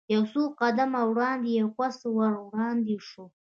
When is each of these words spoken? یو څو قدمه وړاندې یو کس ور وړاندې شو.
یو 0.13 0.23
څو 0.31 0.41
قدمه 0.61 1.01
وړاندې 1.11 1.49
یو 1.59 1.69
کس 1.77 1.97
ور 2.17 2.33
وړاندې 2.45 2.95
شو. 3.07 3.25